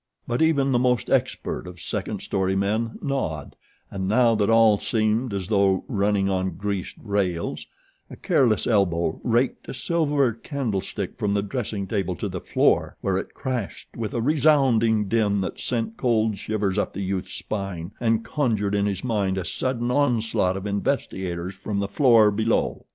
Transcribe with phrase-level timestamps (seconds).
[0.27, 3.55] But even the most expert of second story men nod
[3.91, 7.67] and now that all seemed as though running on greased rails
[8.09, 12.97] a careless elbow raked a silver candle stick from the dressing table to the floor
[13.01, 17.91] where it crashed with a resounding din that sent cold shivers up the youth's spine
[17.99, 22.87] and conjured in his mind a sudden onslaught of investigators from the floor below.